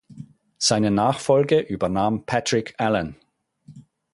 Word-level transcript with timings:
Seine 0.57 0.89
Nachfolge 0.89 1.59
übernahm 1.59 2.25
Patrick 2.25 2.73
Allen. 2.79 3.17